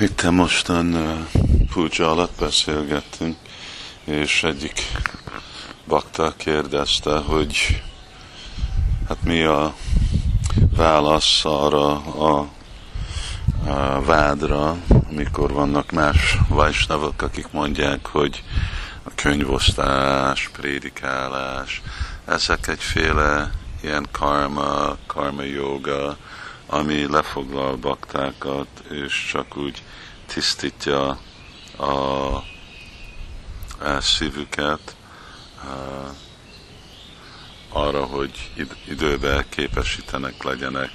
[0.00, 0.96] Itt mostan
[1.72, 3.36] puja alatt beszélgettünk,
[4.04, 4.92] és egyik
[5.86, 7.82] bakta kérdezte, hogy
[9.08, 9.74] hát mi a
[10.76, 12.48] válasz arra a,
[13.66, 14.76] a vádra,
[15.10, 18.42] amikor vannak más vajsnavok, akik mondják, hogy
[19.02, 21.82] a könyvosztás, prédikálás,
[22.24, 23.50] ezek egyféle
[23.82, 26.16] ilyen karma, karma joga,
[26.70, 29.82] ami lefoglal baktákat, és csak úgy
[30.26, 31.18] tisztítja
[31.76, 32.44] a, a
[34.00, 34.96] szívüket
[35.62, 36.08] a,
[37.78, 38.50] arra, hogy
[38.88, 40.90] időbe képesítenek legyenek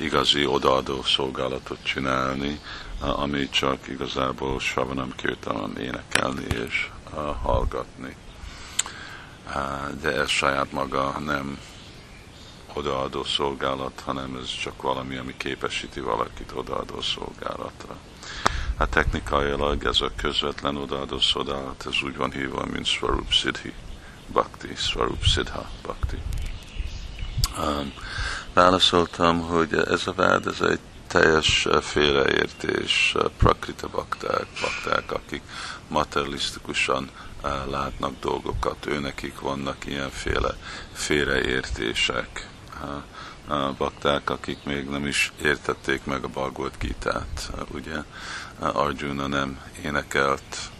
[0.00, 2.60] igazi odaadó szolgálatot csinálni,
[3.00, 6.88] ami csak igazából savanam kirtalan énekelni és
[7.42, 8.16] hallgatni.
[10.00, 11.58] De ez saját maga nem
[12.76, 17.96] odaadó szolgálat, hanem ez csak valami, ami képesíti valakit odaadó szolgálatra.
[18.78, 23.72] Hát technikailag ez a közvetlen odaadó szolgálat, ez úgy van hívva, mint Swarup Siddhi
[24.26, 26.18] Bhakti, Swarup Siddha Bhakti.
[27.58, 27.92] Um,
[28.54, 35.42] válaszoltam, hogy ez a vád, ez egy teljes félreértés, prakrita bakták, bakták, akik
[35.88, 37.10] materialisztikusan
[37.42, 40.56] uh, látnak dolgokat, őnekik vannak ilyenféle
[40.92, 42.50] félreértések
[43.78, 47.50] bakták, akik még nem is értették meg a Bhagavad Gita-t.
[47.74, 47.96] Ugye
[48.58, 50.70] Arjuna nem énekelt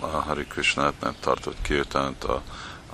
[0.00, 2.42] a Hari Krishnát, nem tartott kirtánt a,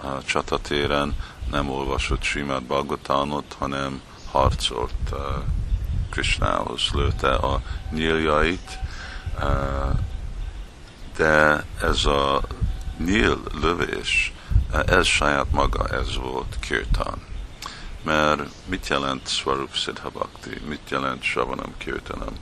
[0.03, 1.17] a csatatéren,
[1.51, 5.19] nem olvasott Simát Bhagavatamot, hanem harcolt uh,
[6.11, 8.79] Krishnához, lőtte a nyíljait,
[9.43, 9.99] uh,
[11.17, 12.43] de ez a
[12.99, 14.33] nyíl lövés,
[14.87, 17.35] ez saját maga, ez volt kirtan
[18.07, 20.61] mert mit jelent Swarup Siddha Bhakti?
[20.69, 22.35] Mit jelent Savanam Kirtanam?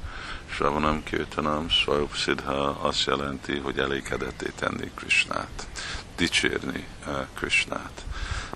[0.56, 5.66] Savanam Kirtanam, Swarup Siddha azt jelenti, hogy elégedetté tenni Krishnát,
[6.16, 8.04] dicsérni uh, Krishnát.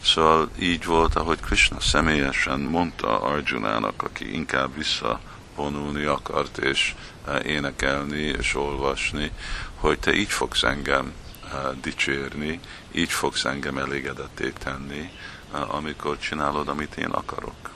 [0.03, 6.95] Szóval így volt, ahogy Krishna személyesen mondta Arjunának, aki inkább visszavonulni akart, és
[7.27, 9.33] uh, énekelni, és olvasni,
[9.75, 11.13] hogy te így fogsz engem
[11.45, 12.61] uh, dicsérni,
[12.93, 15.11] így fogsz engem elégedetté tenni,
[15.51, 17.71] amikor csinálod, amit én akarok.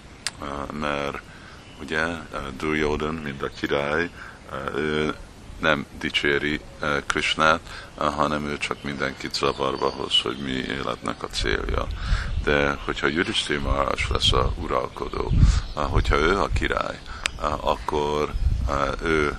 [0.73, 1.19] Mert
[1.81, 2.07] ugye
[2.57, 4.11] Duryodhan, mint a király,
[4.75, 5.15] ő
[5.59, 6.61] nem dicséri
[7.07, 7.61] Krishnát,
[7.97, 11.87] hanem ő csak mindenkit zavarba hoz, hogy mi életnek a célja.
[12.45, 15.33] De hogyha Yudhishthir Maharaj lesz a uralkodó,
[15.75, 16.99] hogyha ő a király,
[17.61, 18.33] akkor
[19.03, 19.39] ő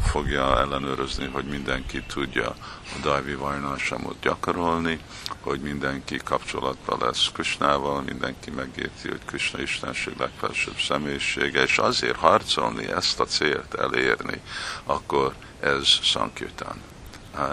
[0.00, 5.00] fogja ellenőrizni, hogy mindenki tudja a Dajvi Varnásamot gyakorolni,
[5.40, 12.86] hogy mindenki kapcsolatban lesz Krisnával, mindenki megérti, hogy Krishna Istenség legfelsőbb személyisége, és azért harcolni,
[12.92, 14.40] ezt a célt elérni,
[14.84, 16.80] akkor ez Sankirtan,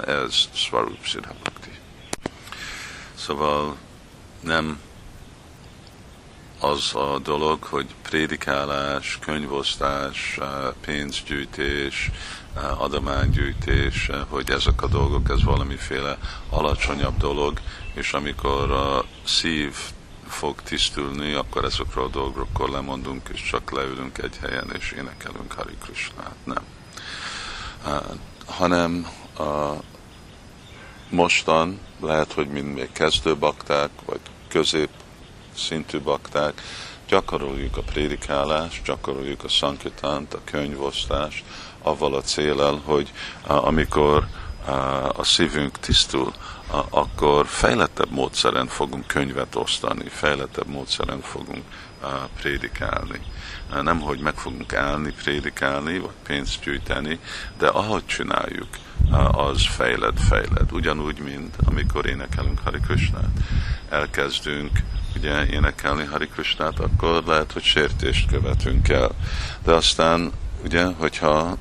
[0.06, 1.72] ez Svarup Siddhabhakti.
[3.16, 3.76] Szóval
[4.42, 4.80] nem
[6.60, 10.40] az a dolog, hogy prédikálás, könyvosztás,
[10.82, 12.12] pénzgyűjtés,
[12.78, 16.18] adománygyűjtés, hogy ezek a dolgok, ez valamiféle
[16.50, 17.60] alacsonyabb dolog,
[17.94, 19.76] és amikor a szív
[20.28, 25.76] fog tisztulni, akkor ezekről a dolgokról lemondunk, és csak leülünk egy helyen, és énekelünk Hari
[25.84, 26.36] Krishnát.
[26.44, 26.64] Nem.
[28.46, 29.74] hanem a
[31.10, 34.90] mostan lehet, hogy mind még kezdő bakták, vagy közép
[35.56, 36.62] szintű bakták,
[37.08, 41.44] gyakoroljuk a prédikálást, gyakoroljuk a szankirtánt, a könyvosztást,
[41.82, 43.12] avval a célel, hogy
[43.46, 44.28] amikor
[45.08, 46.34] a szívünk tisztul,
[46.90, 51.64] akkor fejlettebb módszeren fogunk könyvet osztani, fejlettebb módszeren fogunk
[52.42, 53.22] prédikálni.
[53.82, 57.20] Nem, hogy meg fogunk állni, prédikálni, vagy pénzt gyűjteni,
[57.58, 58.68] de ahogy csináljuk,
[59.32, 60.72] az fejled, fejled.
[60.72, 63.30] Ugyanúgy, mint amikor énekelünk Hari Krishnát.
[63.90, 64.80] Elkezdünk
[65.20, 69.12] ugye énekelni Hari Krishnát, akkor lehet, hogy sértést követünk el.
[69.64, 70.32] De aztán,
[70.64, 71.58] ugye, hogyha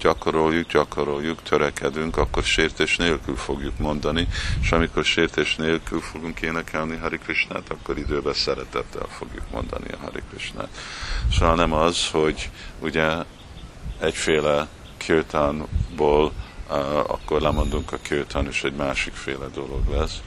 [0.00, 4.28] gyakoroljuk, gyakoroljuk, törekedünk, akkor sértés nélkül fogjuk mondani,
[4.60, 10.22] és amikor sértés nélkül fogunk énekelni Hari Krishnát, akkor időben szeretettel fogjuk mondani a Hari
[10.30, 10.68] Krishnát.
[11.38, 13.08] Szóval nem az, hogy ugye
[13.98, 16.32] egyféle kirtánból
[17.06, 20.20] akkor lemondunk a kirtan, és egy másikféle dolog lesz,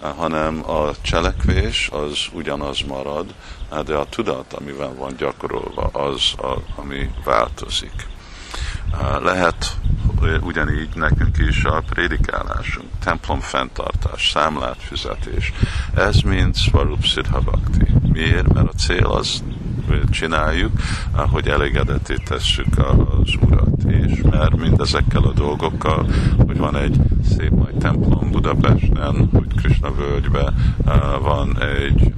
[0.00, 3.34] hanem a cselekvés az ugyanaz marad,
[3.84, 8.06] de a tudat, amivel van gyakorolva, az, a, ami változik.
[9.22, 9.76] Lehet
[10.40, 15.52] ugyanígy nekünk is a prédikálásunk, templom fenntartás, számlát fizetés.
[15.94, 17.86] Ez mind Svarup Siddha Bhakti.
[18.12, 18.52] Miért?
[18.52, 19.42] Mert a cél az
[20.10, 20.72] csináljuk,
[21.12, 23.82] hogy elégedetté tesszük az Urat.
[23.86, 26.06] És mert mindezekkel a dolgokkal,
[26.46, 26.96] hogy van egy
[27.36, 30.52] szép nagy templom Budapesten, hogy Krishna völgybe,
[31.20, 32.12] van egy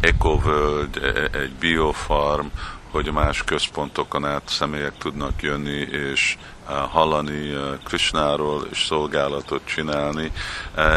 [0.00, 2.46] ekovölgy, e, egy biofarm,
[2.90, 5.80] hogy más központokon át személyek tudnak jönni
[6.10, 6.36] és
[6.66, 7.52] hallani
[7.84, 10.32] Krishnáról és szolgálatot csinálni.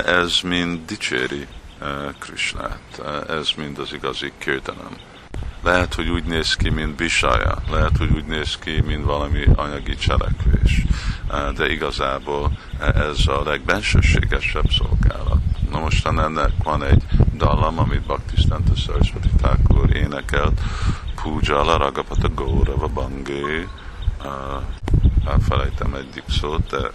[0.06, 1.48] Ez mind dicséri
[2.20, 3.02] Krishnát.
[3.30, 4.96] Ez mind az igazi kőtenem.
[5.64, 9.96] Lehet, hogy úgy néz ki, mint bisaja, lehet, hogy úgy néz ki, mint valami anyagi
[9.96, 10.86] cselekvés,
[11.56, 15.42] de igazából ez a legbensőségesebb szolgálat.
[15.72, 17.04] Na mostan ennek van egy
[17.34, 20.62] dallam, amit Bhaktisztánta Sarasvati Thakur énekelt,
[21.22, 23.68] Puja la Ragapata Gaurava Bangé,
[25.26, 26.92] elfelejtem egyik szót, de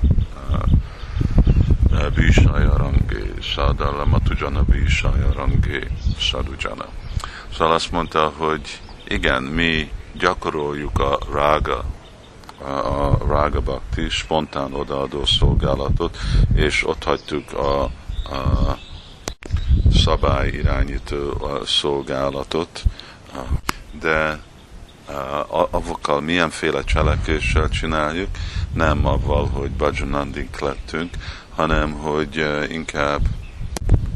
[2.10, 6.86] Bísaja Rangé, Sadallama Tujana Bísaja Rangé, Sadujana.
[7.52, 11.84] Szóval azt mondta, hogy igen, mi gyakoroljuk a rága,
[12.58, 16.16] a rága bhakti, spontán odaadó szolgálatot,
[16.54, 18.78] és ott hagytuk a, a
[19.94, 22.82] szabály irányító szolgálatot,
[24.00, 24.40] de
[25.70, 28.28] avokkal milyenféle cselekvéssel csináljuk,
[28.74, 31.14] nem avval, hogy bajanandik lettünk,
[31.54, 33.20] hanem hogy inkább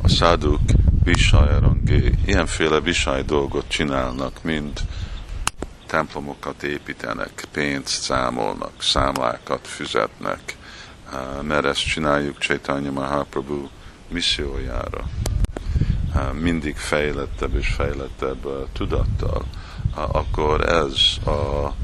[0.03, 0.61] a száduk
[1.05, 4.81] visajarangi, ilyenféle visaj dolgot csinálnak, mint
[5.87, 10.57] templomokat építenek, pénzt számolnak, számlákat fizetnek,
[11.43, 13.69] mert ezt csináljuk Chaitanya Mahaprabhu
[14.09, 15.05] missziójára.
[16.33, 19.45] Mindig fejlettebb és fejlettebb tudattal,
[19.95, 20.95] akkor ez
[21.25, 21.75] a, a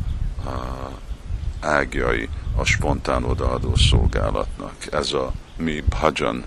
[1.60, 4.74] ágjai a spontán odaadó szolgálatnak.
[4.90, 6.44] Ez a mi bhajan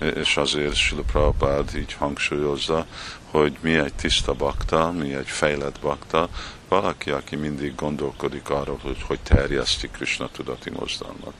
[0.00, 2.86] és azért Sila Prabhupád így hangsúlyozza,
[3.30, 6.28] hogy mi egy tiszta bakta, mi egy fejlett bakta,
[6.68, 11.34] valaki, aki mindig gondolkodik arról, hogy hogy terjeszti Krishna tudati mozdalmat.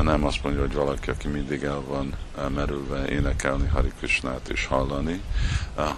[0.00, 2.14] Nem azt mondja, hogy valaki, aki mindig el van
[2.54, 5.20] merülve énekelni Hari Krishnát és hallani,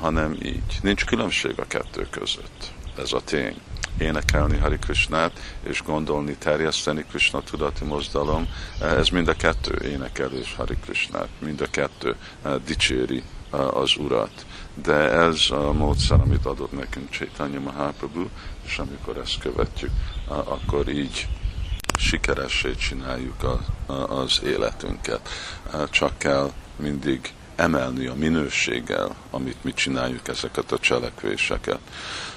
[0.01, 0.79] hanem így.
[0.83, 2.73] Nincs különbség a kettő között.
[2.99, 3.57] Ez a tény
[3.99, 8.49] énekelni Hari Krishnát, és gondolni, terjeszteni Krishna tudati mozdalom,
[8.81, 13.23] ez mind a kettő énekelés Hari Krishnát, mind a kettő eh, dicséri
[13.53, 14.47] eh, az Urat.
[14.75, 18.29] De ez a módszer, amit adott nekünk Chaitanya Mahaprabhu,
[18.65, 19.93] és amikor ezt követjük,
[20.31, 21.29] eh, akkor így
[21.99, 23.61] sikeressé csináljuk
[24.09, 25.29] az életünket.
[25.91, 31.79] Csak kell mindig emelni a minőséggel, amit mi csináljuk ezeket a cselekvéseket.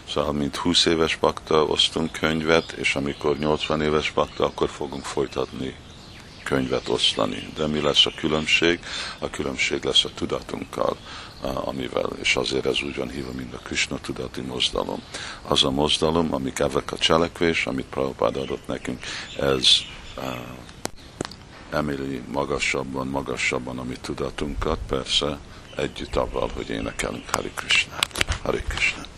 [0.10, 5.76] Szóval, mint 20 éves pakta osztunk könyvet, és amikor 80 éves pakta, akkor fogunk folytatni
[6.44, 7.50] könyvet osztani.
[7.56, 8.80] De mi lesz a különbség?
[9.20, 10.98] A különbség lesz a tudatunkkal,
[11.42, 15.02] amivel, és azért ez úgy van hívva, mint a Krishna tudati mozdalom.
[15.48, 19.04] Az a mozdalom, amik ezek a cselekvés, amit Prabhupád adott nekünk,
[19.40, 19.68] ez
[21.70, 25.38] emeli magasabban, magasabban a mi tudatunkat, persze
[25.76, 28.26] együtt avval, hogy énekelünk Hari Krishnát.
[28.44, 29.09] Hari Krishnát.